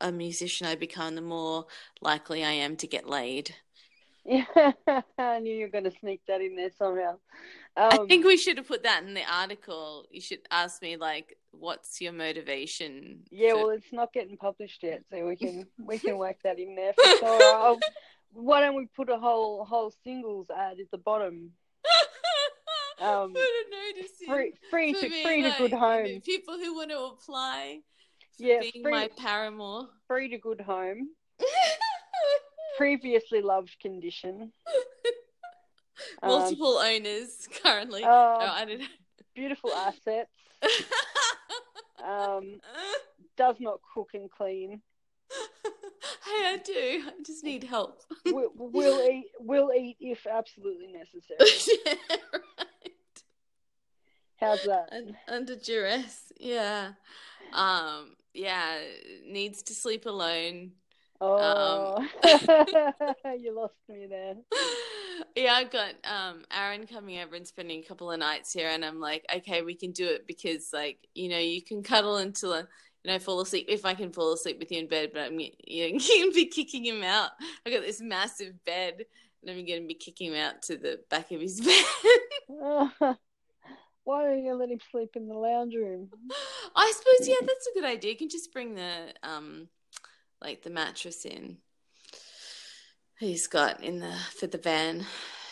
a 0.00 0.12
musician 0.12 0.66
I 0.66 0.74
become, 0.74 1.14
the 1.14 1.22
more 1.22 1.66
likely 2.00 2.44
I 2.44 2.52
am 2.52 2.76
to 2.76 2.86
get 2.86 3.08
laid. 3.08 3.54
Yeah, 4.24 4.44
I 5.18 5.38
knew 5.40 5.54
you 5.54 5.66
were 5.66 5.70
going 5.70 5.84
to 5.84 5.98
sneak 6.00 6.22
that 6.28 6.40
in 6.40 6.56
there 6.56 6.70
somehow. 6.78 7.18
Um, 7.76 7.88
I 7.90 7.98
think 8.08 8.24
we 8.24 8.36
should 8.36 8.56
have 8.56 8.68
put 8.68 8.84
that 8.84 9.02
in 9.04 9.14
the 9.14 9.24
article. 9.30 10.06
You 10.10 10.20
should 10.20 10.40
ask 10.50 10.80
me 10.80 10.96
like, 10.96 11.36
what's 11.50 12.00
your 12.00 12.12
motivation? 12.12 13.24
yeah, 13.30 13.52
for- 13.52 13.56
well, 13.56 13.68
it's 13.70 13.92
not 13.92 14.12
getting 14.12 14.36
published 14.36 14.82
yet, 14.82 15.02
so 15.10 15.26
we 15.26 15.36
can 15.36 15.66
we 15.78 15.98
can 15.98 16.18
work 16.18 16.36
that 16.44 16.58
in 16.58 16.74
there 16.74 16.94
for 16.94 17.10
sure. 17.18 17.56
I'll, 17.56 17.80
why 18.34 18.60
don't 18.60 18.74
we 18.76 18.86
put 18.94 19.08
a 19.08 19.16
whole 19.18 19.64
whole 19.64 19.92
singles 20.04 20.46
ad 20.50 20.78
at 20.80 20.90
the 20.90 20.98
bottom? 20.98 21.52
um, 23.00 23.32
put 23.32 23.40
a 23.40 23.64
notice 23.70 24.10
Free, 24.26 24.52
free 24.70 24.92
to 24.92 25.22
free 25.22 25.42
to 25.42 25.48
like, 25.48 25.58
good 25.58 25.72
home. 25.72 26.20
people 26.24 26.54
who 26.58 26.74
want 26.74 26.90
to 26.90 26.98
apply 26.98 27.80
Yeah, 28.38 28.60
being 28.60 28.82
free- 28.82 28.92
my 28.92 29.08
paramour. 29.16 29.88
Free 30.08 30.28
to 30.28 30.38
good 30.38 30.60
home. 30.60 31.10
Previously 32.76 33.40
loved 33.40 33.76
condition. 33.80 34.52
Um, 36.22 36.28
Multiple 36.30 36.78
owners 36.78 37.48
currently. 37.62 38.02
uh, 38.02 38.08
oh, 38.08 38.48
I 38.52 38.64
don't 38.64 38.80
know. 38.80 38.86
beautiful 39.34 39.72
assets. 39.72 40.30
Um, 42.04 42.60
does 43.36 43.56
not 43.60 43.80
cook 43.94 44.10
and 44.14 44.30
clean. 44.30 44.82
I 46.34 46.58
do. 46.64 47.02
I 47.06 47.22
just 47.24 47.44
need 47.44 47.64
help. 47.64 48.02
Will, 48.26 48.50
will 48.54 49.00
eat. 49.08 49.26
We'll 49.40 49.72
eat 49.72 49.96
if 50.00 50.26
absolutely 50.26 50.88
necessary. 50.88 51.78
yeah, 51.86 52.16
right. 52.32 53.22
How's 54.40 54.62
that? 54.64 54.88
Un- 54.92 55.16
under 55.28 55.56
duress. 55.56 56.32
Yeah. 56.38 56.92
Um. 57.52 58.16
Yeah. 58.32 58.78
Needs 59.26 59.62
to 59.64 59.74
sleep 59.74 60.06
alone. 60.06 60.72
Oh, 61.20 61.96
um, 61.96 62.08
you 63.40 63.54
lost 63.54 63.74
me 63.88 64.06
there. 64.06 64.34
yeah, 65.36 65.54
I've 65.54 65.70
got 65.70 65.94
um 66.04 66.44
Aaron 66.54 66.86
coming 66.86 67.18
over 67.18 67.36
and 67.36 67.46
spending 67.46 67.80
a 67.80 67.86
couple 67.86 68.10
of 68.10 68.18
nights 68.18 68.52
here, 68.52 68.68
and 68.68 68.84
I'm 68.84 69.00
like, 69.00 69.24
okay, 69.36 69.62
we 69.62 69.74
can 69.74 69.92
do 69.92 70.06
it 70.06 70.26
because, 70.26 70.70
like, 70.72 70.98
you 71.14 71.28
know, 71.28 71.38
you 71.38 71.62
can 71.62 71.82
cuddle 71.82 72.16
until 72.16 72.64
you 73.04 73.12
know 73.12 73.18
fall 73.18 73.40
asleep 73.40 73.66
if 73.68 73.84
I 73.84 73.94
can 73.94 74.12
fall 74.12 74.32
asleep 74.32 74.58
with 74.58 74.72
you 74.72 74.78
in 74.78 74.88
bed, 74.88 75.10
but 75.12 75.22
I'm 75.22 75.38
you 75.38 75.50
know, 75.68 75.98
going 75.98 76.30
to 76.30 76.34
be 76.34 76.46
kicking 76.46 76.84
him 76.84 77.02
out. 77.02 77.30
I 77.66 77.70
got 77.70 77.82
this 77.82 78.00
massive 78.00 78.64
bed, 78.64 79.04
and 79.42 79.50
I'm 79.50 79.64
going 79.66 79.82
to 79.82 79.86
be 79.86 79.94
kicking 79.94 80.32
him 80.32 80.38
out 80.38 80.62
to 80.62 80.76
the 80.76 81.00
back 81.10 81.30
of 81.30 81.40
his 81.40 81.60
bed. 81.60 81.84
Why 84.04 84.22
don't 84.24 84.44
you 84.44 84.54
let 84.54 84.70
him 84.70 84.80
sleep 84.90 85.10
in 85.16 85.28
the 85.28 85.34
lounge 85.34 85.74
room? 85.74 86.10
I 86.76 86.92
suppose, 86.96 87.28
yeah, 87.28 87.36
that's 87.40 87.68
a 87.68 87.80
good 87.80 87.88
idea. 87.88 88.12
You 88.12 88.18
can 88.18 88.28
just 88.28 88.52
bring 88.52 88.74
the 88.74 89.14
um, 89.22 89.68
like 90.40 90.62
the 90.62 90.70
mattress 90.70 91.24
in. 91.24 91.58
He's 93.18 93.46
got 93.46 93.82
in 93.82 94.00
the 94.00 94.14
for 94.38 94.46
the 94.46 94.58
van. 94.58 95.06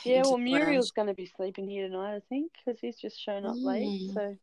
Yeah, 0.05 0.23
well, 0.25 0.39
Muriel's 0.39 0.91
going 0.91 1.09
to 1.09 1.15
be 1.15 1.31
sleeping 1.37 1.69
here 1.69 1.87
tonight, 1.87 2.17
I 2.17 2.21
think, 2.29 2.51
because 2.53 2.81
he's 2.81 2.97
just 2.97 3.23
shown 3.23 3.47
up 3.47 3.55
late. 3.57 3.87
Mm. 3.87 4.15
So, 4.15 4.37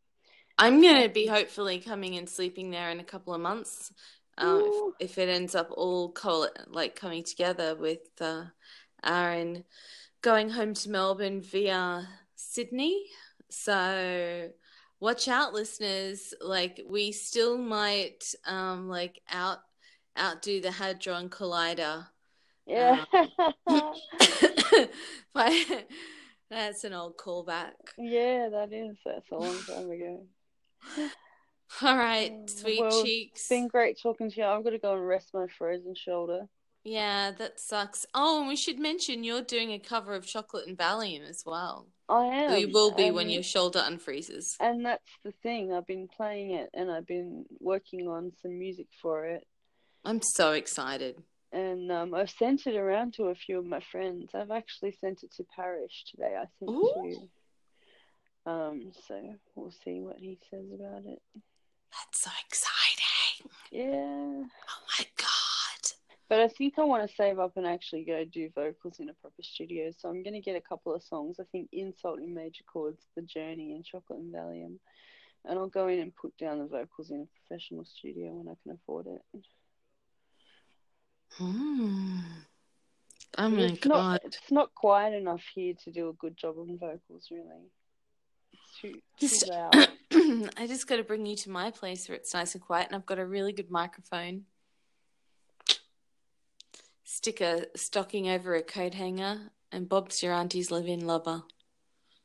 I'm 0.60 0.82
gonna 0.82 1.08
be 1.08 1.26
hopefully 1.26 1.80
coming 1.80 2.18
and 2.18 2.28
sleeping 2.28 2.70
there 2.70 2.90
in 2.90 3.00
a 3.00 3.04
couple 3.04 3.32
of 3.32 3.40
months. 3.40 3.92
Um, 4.36 4.92
if, 5.00 5.10
if 5.12 5.18
it 5.18 5.30
ends 5.30 5.54
up 5.54 5.70
all 5.70 6.12
co- 6.12 6.48
like 6.68 6.94
coming 6.94 7.24
together 7.24 7.74
with 7.74 8.00
uh, 8.20 8.44
Aaron 9.02 9.64
going 10.20 10.50
home 10.50 10.74
to 10.74 10.90
Melbourne 10.90 11.40
via 11.40 12.06
Sydney. 12.36 13.06
So 13.48 14.50
watch 15.00 15.28
out, 15.28 15.54
listeners. 15.54 16.34
Like 16.42 16.82
we 16.86 17.12
still 17.12 17.56
might 17.56 18.34
um, 18.46 18.86
like 18.86 19.22
out 19.30 19.60
outdo 20.18 20.60
the 20.60 20.72
Hadron 20.72 21.30
Collider. 21.30 22.06
yeah. 22.66 23.04
but 25.32 25.52
that's 26.50 26.84
an 26.84 26.92
old 26.92 27.16
callback. 27.16 27.72
yeah, 27.96 28.50
that 28.50 28.72
is. 28.72 28.98
That's 29.06 29.30
a 29.30 29.36
long 29.36 29.58
time 29.66 29.90
ago. 29.90 30.26
All 31.82 31.96
right, 31.96 32.32
sweet 32.46 32.80
well, 32.80 33.02
cheeks. 33.02 33.40
It's 33.40 33.48
been 33.48 33.68
great 33.68 33.98
talking 34.00 34.30
to 34.30 34.36
you. 34.36 34.44
I'm 34.44 34.62
going 34.62 34.74
to 34.74 34.78
go 34.78 34.94
and 34.94 35.06
rest 35.06 35.30
my 35.32 35.46
frozen 35.58 35.94
shoulder. 35.94 36.48
Yeah, 36.84 37.32
that 37.32 37.60
sucks. 37.60 38.06
Oh, 38.14 38.40
and 38.40 38.48
we 38.48 38.56
should 38.56 38.78
mention 38.78 39.22
you're 39.22 39.42
doing 39.42 39.72
a 39.72 39.78
cover 39.78 40.14
of 40.14 40.26
Chocolate 40.26 40.66
and 40.66 40.78
Valium 40.78 41.28
as 41.28 41.42
well. 41.44 41.88
I 42.08 42.24
am. 42.24 42.58
You 42.58 42.70
will 42.72 42.92
be 42.92 43.10
when 43.10 43.28
your 43.28 43.42
shoulder 43.42 43.80
unfreezes. 43.80 44.56
And 44.60 44.84
that's 44.84 45.10
the 45.22 45.32
thing. 45.42 45.72
I've 45.72 45.86
been 45.86 46.08
playing 46.08 46.52
it 46.52 46.70
and 46.74 46.90
I've 46.90 47.06
been 47.06 47.44
working 47.60 48.08
on 48.08 48.32
some 48.42 48.58
music 48.58 48.86
for 49.00 49.26
it. 49.26 49.46
I'm 50.04 50.22
so 50.22 50.52
excited. 50.52 51.16
And 51.52 51.92
um, 51.92 52.14
I've 52.14 52.30
sent 52.30 52.66
it 52.66 52.76
around 52.76 53.14
to 53.14 53.24
a 53.24 53.34
few 53.34 53.58
of 53.58 53.66
my 53.66 53.80
friends. 53.92 54.30
I've 54.34 54.50
actually 54.50 54.96
sent 55.00 55.22
it 55.22 55.32
to 55.36 55.44
Parish 55.54 56.04
today, 56.10 56.36
I 56.40 56.46
think, 56.58 56.70
Ooh. 56.70 56.92
too. 56.94 57.28
Um, 58.46 58.92
so 59.06 59.36
we'll 59.54 59.74
see 59.84 60.00
what 60.00 60.16
he 60.18 60.38
says 60.50 60.66
about 60.72 61.04
it. 61.06 61.20
That's 61.92 62.22
so 62.22 62.30
exciting. 62.46 63.50
Yeah. 63.70 64.44
Oh 64.44 64.82
my 64.98 65.06
god. 65.16 65.92
But 66.28 66.40
I 66.40 66.48
think 66.48 66.74
I 66.78 66.84
want 66.84 67.08
to 67.08 67.16
save 67.16 67.38
up 67.38 67.56
and 67.56 67.66
actually 67.66 68.04
go 68.04 68.24
do 68.24 68.50
vocals 68.54 69.00
in 69.00 69.08
a 69.08 69.14
proper 69.14 69.42
studio. 69.42 69.90
So 69.96 70.08
I'm 70.08 70.22
going 70.22 70.34
to 70.34 70.40
get 70.40 70.56
a 70.56 70.60
couple 70.60 70.94
of 70.94 71.02
songs. 71.02 71.38
I 71.40 71.44
think 71.50 71.68
Insult 71.72 72.20
in 72.20 72.34
Major 72.34 72.64
Chords, 72.72 73.04
The 73.16 73.22
Journey, 73.22 73.74
and 73.74 73.84
Chocolate 73.84 74.20
and 74.20 74.32
Valium. 74.32 74.76
And 75.44 75.58
I'll 75.58 75.68
go 75.68 75.88
in 75.88 75.98
and 75.98 76.14
put 76.14 76.36
down 76.36 76.58
the 76.58 76.66
vocals 76.66 77.10
in 77.10 77.22
a 77.22 77.48
professional 77.48 77.84
studio 77.84 78.32
when 78.32 78.48
I 78.48 78.56
can 78.62 78.72
afford 78.72 79.06
it. 79.06 79.22
Hmm. 81.32 82.18
Oh 83.38 83.48
my 83.48 83.62
it's 83.62 83.80
god. 83.80 83.88
not 83.88 84.20
it's 84.24 84.50
not 84.50 84.74
quiet 84.74 85.14
enough 85.14 85.42
here 85.54 85.74
to 85.84 85.92
do 85.92 86.08
a 86.08 86.14
good 86.14 86.36
job 86.36 86.56
on 86.58 86.76
vocals 86.78 87.28
really. 87.30 87.70
Too, 88.80 89.00
Just- 89.18 89.46
too 89.46 89.52
loud. 89.52 89.88
I 90.56 90.66
just 90.66 90.86
got 90.86 90.96
to 90.96 91.04
bring 91.04 91.26
you 91.26 91.36
to 91.36 91.50
my 91.50 91.70
place 91.70 92.08
where 92.08 92.16
it's 92.16 92.34
nice 92.34 92.54
and 92.54 92.62
quiet, 92.62 92.86
and 92.88 92.96
I've 92.96 93.06
got 93.06 93.18
a 93.18 93.26
really 93.26 93.52
good 93.52 93.70
microphone. 93.70 94.44
Stick 97.04 97.40
a 97.40 97.66
stocking 97.76 98.28
over 98.28 98.54
a 98.54 98.62
coat 98.62 98.94
hanger, 98.94 99.50
and 99.72 99.88
Bob's 99.88 100.22
your 100.22 100.32
auntie's 100.32 100.70
live-in 100.70 101.06
lover. 101.06 101.42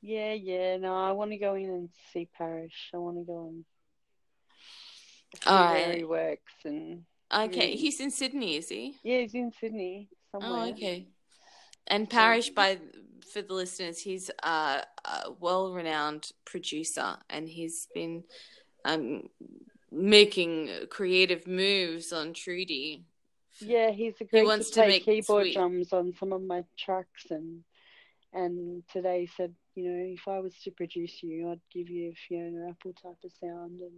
Yeah, 0.02 0.34
yeah. 0.34 0.78
No, 0.78 0.96
I 0.96 1.12
want 1.12 1.32
to 1.32 1.38
go 1.38 1.56
in 1.56 1.66
and 1.70 1.90
see 2.14 2.30
Parish. 2.38 2.92
I 2.94 2.98
want 2.98 3.18
to 3.18 3.24
go 3.24 3.48
and 3.48 3.66
see 5.44 5.50
All 5.50 5.74
where 5.74 5.96
he 5.96 6.04
works 6.04 6.54
and 6.64 7.04
Okay, 7.34 7.74
Mm. 7.74 7.78
he's 7.80 8.00
in 8.00 8.12
Sydney, 8.12 8.56
is 8.58 8.70
he? 8.70 8.96
yeah, 9.04 9.20
he's 9.22 9.34
in 9.34 9.52
Sydney 9.60 10.10
somewhere. 10.32 10.52
Oh, 10.52 10.70
okay. 10.70 11.08
And 11.88 12.10
Parish, 12.10 12.50
by 12.50 12.80
for 13.32 13.42
the 13.42 13.54
listeners, 13.54 14.00
he's 14.00 14.32
a, 14.44 14.84
a 15.06 15.32
well-renowned 15.40 16.32
producer, 16.46 17.18
and 17.30 17.48
he's 17.50 17.88
been 17.94 18.24
um, 18.86 19.30
making 19.92 20.70
creative 20.90 21.48
moves 21.48 22.12
on 22.14 22.34
Trudy. 22.34 23.04
Yeah, 23.60 23.92
he's 23.92 24.16
agreed 24.20 24.44
wants 24.44 24.70
to 24.70 24.76
to 24.76 24.80
play 24.82 24.88
make 24.88 25.06
keyboard 25.06 25.46
sweet- 25.46 25.56
drums 25.56 25.94
on 25.94 26.14
some 26.20 26.34
of 26.34 26.42
my 26.42 26.64
tracks 26.78 27.26
and 27.30 27.64
and 28.34 28.84
today 28.92 29.22
he 29.22 29.28
said, 29.28 29.56
you 29.76 29.90
know, 29.90 30.14
if 30.14 30.28
I 30.28 30.40
was 30.40 30.54
to 30.64 30.72
produce 30.72 31.24
you, 31.24 31.52
I'd 31.52 31.62
give 31.72 31.90
you 31.90 32.10
a 32.10 32.16
Fiona 32.28 32.70
Apple 32.70 32.92
type 33.02 33.16
of 33.24 33.32
sound 33.40 33.80
and 33.80 33.94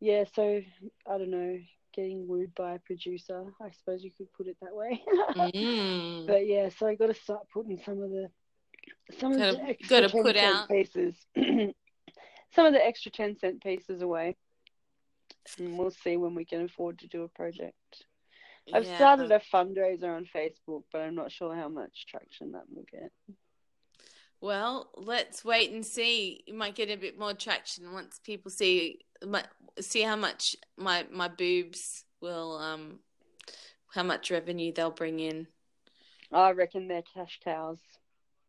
yeah, 0.00 0.24
so 0.34 0.62
I 1.08 1.18
don't 1.18 1.30
know, 1.30 1.58
getting 1.96 2.28
wooed 2.28 2.54
by 2.54 2.74
a 2.74 2.78
producer, 2.78 3.44
I 3.60 3.70
suppose 3.70 4.04
you 4.04 4.10
could 4.16 4.32
put 4.34 4.46
it 4.46 4.56
that 4.62 4.74
way. 4.74 5.02
Mm. 5.36 6.26
But 6.26 6.46
yeah, 6.46 6.68
so 6.68 6.86
I 6.86 6.94
got 6.94 7.06
to 7.06 7.14
start 7.14 7.48
putting 7.52 7.80
some 7.84 8.02
of 8.02 8.10
the 8.10 8.30
some 9.18 9.32
of 9.32 9.38
Gotta- 9.38 9.56
the 9.56 9.62
extra 9.70 9.88
gotta 9.88 10.08
10 10.08 10.22
put 10.22 10.36
cent 10.36 10.56
out. 10.56 10.68
pieces, 10.68 11.14
some 12.54 12.66
of 12.66 12.72
the 12.72 12.84
extra 12.84 13.10
ten 13.10 13.36
cent 13.38 13.62
pieces 13.62 14.02
away, 14.02 14.36
and 15.58 15.76
we'll 15.78 15.90
see 15.90 16.16
when 16.16 16.34
we 16.34 16.44
can 16.44 16.62
afford 16.64 16.98
to 17.00 17.08
do 17.08 17.22
a 17.24 17.28
project. 17.28 17.74
I've 18.72 18.84
Yeah. 18.84 18.96
started 18.96 19.30
a 19.32 19.40
fundraiser 19.52 20.14
on 20.16 20.24
Facebook, 20.26 20.82
but 20.92 21.00
I'm 21.00 21.14
not 21.14 21.30
sure 21.32 21.54
how 21.54 21.68
much 21.68 22.06
traction 22.06 22.52
that 22.52 22.64
will 22.68 22.84
get. 22.90 23.10
Well, 24.40 24.90
let's 24.96 25.44
wait 25.44 25.70
and 25.72 25.84
see. 25.86 26.42
You 26.46 26.54
might 26.54 26.74
get 26.74 26.90
a 26.90 26.96
bit 26.96 27.18
more 27.18 27.32
traction 27.32 27.92
once 27.92 28.20
people 28.22 28.50
see 28.50 29.05
might 29.24 29.46
see 29.80 30.02
how 30.02 30.16
much 30.16 30.56
my 30.76 31.06
my 31.10 31.28
boobs 31.28 32.04
will 32.20 32.56
um 32.58 32.98
how 33.94 34.02
much 34.02 34.30
revenue 34.30 34.72
they'll 34.72 34.90
bring 34.90 35.20
in. 35.20 35.46
I 36.32 36.50
reckon 36.50 36.88
they're 36.88 37.02
cash 37.14 37.40
cows. 37.42 37.78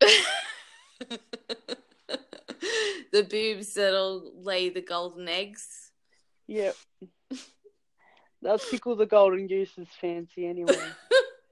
the 3.12 3.22
boobs 3.22 3.74
that'll 3.74 4.32
lay 4.42 4.68
the 4.68 4.80
golden 4.80 5.28
eggs. 5.28 5.90
Yep. 6.46 6.76
They'll 8.42 8.58
tickle 8.58 8.94
the 8.94 9.06
golden 9.06 9.46
goose's 9.48 9.88
fancy 10.00 10.46
anyway. 10.46 10.78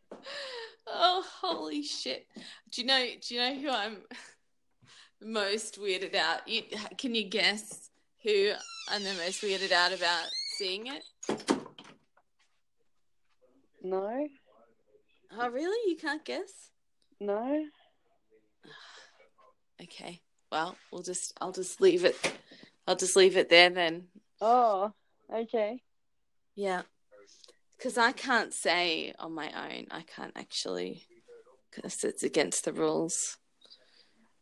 oh, 0.87 1.25
holy 1.41 1.83
shit! 1.83 2.27
Do 2.71 2.81
you 2.81 2.87
know? 2.87 3.05
Do 3.21 3.35
you 3.35 3.41
know 3.41 3.55
who 3.57 3.71
I'm 3.71 3.97
most 5.21 5.81
weirded 5.81 6.15
out? 6.15 6.47
You, 6.47 6.63
can 6.97 7.15
you 7.15 7.25
guess 7.25 7.91
who 8.27 8.51
I'm 8.89 9.05
the 9.05 9.15
most 9.15 9.41
weirded 9.41 9.71
out 9.71 9.93
about 9.93 10.25
seeing 10.59 10.89
it? 10.89 11.05
No, 13.83 14.27
Oh, 15.39 15.49
really? 15.49 15.91
You 15.91 15.97
can't 15.97 16.25
guess? 16.25 16.71
no. 17.21 17.65
Okay. 19.83 20.23
Well, 20.51 20.75
we'll 20.91 21.03
just 21.03 21.35
I'll 21.39 21.53
just 21.53 21.83
leave 21.83 22.05
it. 22.07 22.17
I'll 22.87 22.97
just 22.97 23.15
leave 23.15 23.37
it 23.37 23.51
there 23.51 23.69
then. 23.69 24.07
Oh, 24.41 24.93
okay. 25.33 25.83
Yeah. 26.55 26.83
Because 27.77 27.99
I 27.99 28.13
can't 28.13 28.55
say 28.55 29.13
on 29.19 29.35
my 29.35 29.49
own. 29.49 29.87
I 29.91 30.01
can't 30.01 30.33
actually, 30.35 31.05
because 31.71 32.03
it's 32.05 32.23
against 32.23 32.65
the 32.65 32.73
rules. 32.73 33.37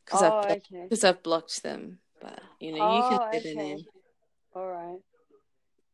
Because 0.04 0.22
Oh, 0.22 0.26
I've, 0.38 0.50
okay. 0.52 0.82
because 0.84 1.02
I've 1.02 1.22
blocked 1.24 1.64
them. 1.64 1.98
But 2.20 2.40
you 2.60 2.72
know, 2.72 2.78
you 2.78 2.82
Oh, 2.82 3.08
can 3.08 3.18
say 3.32 3.38
their 3.42 3.54
okay. 3.54 3.54
name. 3.54 3.84
All 4.54 4.68
right. 4.68 4.98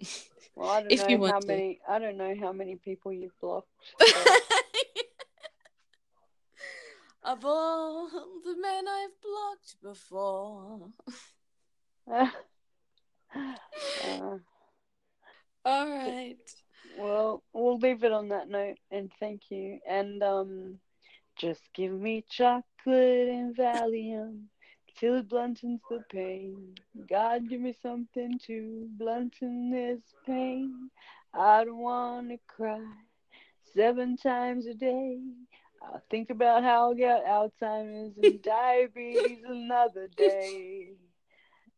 Well, 0.56 0.68
I 0.68 0.80
don't 0.82 0.90
If 0.90 1.08
you 1.08 1.16
know 1.16 1.20
want 1.22 1.34
how 1.34 1.40
to. 1.40 1.46
many. 1.46 1.80
I 1.88 1.98
don't 1.98 2.16
know 2.16 2.34
how 2.38 2.52
many 2.52 2.76
people 2.76 3.12
you've 3.12 3.38
blocked. 3.40 3.68
of 7.22 7.44
all 7.44 8.08
the 8.44 8.56
men 8.60 8.84
I've 8.88 9.20
blocked 9.22 9.76
before. 9.82 10.90
Uh, 14.02 14.38
All 15.64 15.88
right. 15.88 16.36
well, 16.96 17.42
we'll 17.52 17.78
leave 17.78 18.02
it 18.02 18.12
on 18.12 18.28
that 18.30 18.48
note, 18.48 18.78
and 18.90 19.10
thank 19.20 19.42
you. 19.50 19.78
And 19.88 20.22
um, 20.22 20.78
just 21.36 21.60
give 21.74 21.92
me 21.92 22.24
chocolate 22.28 22.64
and 23.28 23.54
Valium 23.56 24.44
till 25.00 25.16
it 25.16 25.28
bluntens 25.28 25.80
the 25.88 26.04
pain. 26.10 26.74
God, 27.08 27.48
give 27.48 27.60
me 27.60 27.74
something 27.82 28.38
to 28.46 28.86
blunten 29.00 29.72
this 29.72 30.02
pain. 30.26 30.90
I 31.32 31.64
don't 31.64 31.78
want 31.78 32.28
to 32.28 32.38
cry 32.46 32.84
seven 33.74 34.18
times 34.18 34.66
a 34.66 34.74
day. 34.74 35.18
I'll 35.82 36.02
think 36.10 36.28
about 36.28 36.62
how 36.62 36.88
I'll 36.88 36.94
get 36.94 37.24
Alzheimer's 37.24 38.12
and 38.22 38.42
diabetes 38.42 39.38
another 39.48 40.08
day. 40.14 40.90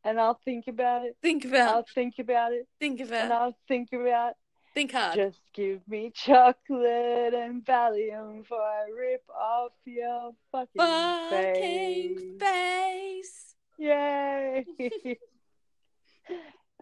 And 0.05 0.21
I'll 0.21 0.41
think 0.45 0.67
about 0.67 1.05
it. 1.05 1.17
Think 1.23 1.45
about. 1.45 1.75
I'll 1.77 1.87
think 1.95 2.15
about 2.19 2.53
it. 2.53 2.67
Think 2.81 3.01
about. 3.01 3.23
And. 3.23 3.33
I'll 3.33 3.57
think 3.69 3.91
about 3.93 4.35
Think 4.75 4.93
hard. 4.93 5.17
just 5.17 5.41
give 5.53 5.87
me 5.87 6.11
chocolate 6.15 7.35
and 7.35 7.65
Valium 7.65 8.47
for 8.47 8.59
I 8.59 8.89
rip 8.99 9.23
off 9.29 9.73
your 9.85 10.33
fucking 10.51 10.79
Fucking 10.79 12.41
face. 12.41 12.41
face. 12.41 13.55
Yay! 13.79 14.65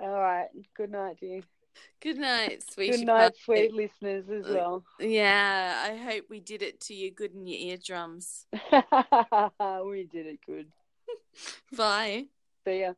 All 0.03 0.21
right. 0.21 0.49
Good 0.77 0.93
night, 0.93 1.17
dear. 1.21 1.41
Good 2.01 2.19
night, 2.19 2.63
sweet. 2.71 2.93
Good 2.93 3.07
night, 3.07 3.33
sweet 3.45 3.73
listeners, 3.73 4.29
as 4.29 4.47
uh, 4.47 4.55
well. 4.55 4.85
Yeah, 4.99 5.85
I 5.85 5.97
hope 5.97 6.25
we 6.31 6.41
did 6.41 6.63
it 6.63 6.81
to 6.83 6.95
you 6.95 7.11
good 7.11 7.35
in 7.35 7.47
your 7.47 7.59
eardrums. 7.59 8.47
we 8.53 10.05
did 10.05 10.27
it 10.27 10.41
good. 10.47 10.69
Bye. 11.77 12.27
See 12.65 12.81
ya. 12.81 12.93